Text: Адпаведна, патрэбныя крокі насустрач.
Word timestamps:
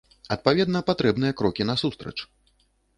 Адпаведна, 0.35 0.79
патрэбныя 0.89 1.37
крокі 1.43 1.71
насустрач. 1.73 2.19